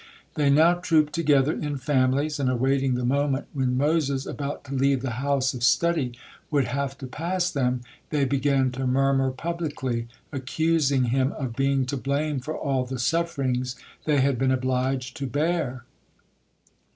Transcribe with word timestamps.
They 0.33 0.49
now 0.49 0.73
trooped 0.73 1.13
together 1.13 1.53
in 1.53 1.77
families, 1.77 2.39
and 2.39 2.49
awaiting 2.49 2.95
the 2.95 3.05
moment 3.05 3.45
when 3.53 3.77
Moses, 3.77 4.25
about 4.25 4.63
to 4.63 4.73
leave 4.73 5.03
the 5.03 5.11
house 5.21 5.53
of 5.53 5.61
study, 5.61 6.13
would 6.49 6.63
have 6.65 6.97
to 6.97 7.05
pass 7.05 7.51
them, 7.51 7.81
they 8.09 8.25
began 8.25 8.71
to 8.71 8.87
murmur 8.87 9.29
publicly, 9.29 10.07
accusing 10.31 11.03
him 11.03 11.33
of 11.33 11.55
being 11.55 11.85
to 11.85 11.97
blame 11.97 12.39
for 12.39 12.57
all 12.57 12.83
the 12.83 12.97
sufferings 12.97 13.75
they 14.05 14.21
had 14.21 14.39
been 14.39 14.49
obliged 14.49 15.15
to 15.17 15.27
bear. 15.27 15.83